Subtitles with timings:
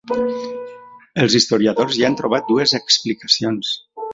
[1.25, 3.79] Els historiadors hi han trobat dues explicacions.